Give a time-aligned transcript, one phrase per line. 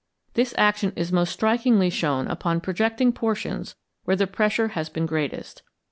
[0.33, 5.61] This action is most strikingly shown upon projecting portions where the pressure has been greatest.